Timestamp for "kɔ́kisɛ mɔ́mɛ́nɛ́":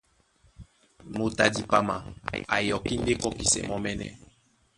3.21-4.11